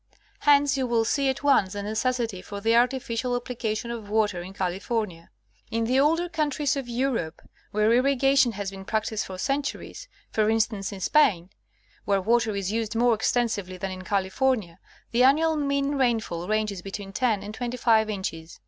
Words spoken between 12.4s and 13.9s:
is used more extensively